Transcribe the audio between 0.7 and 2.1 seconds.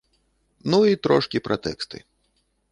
Ну, і трошкі пра тэксты.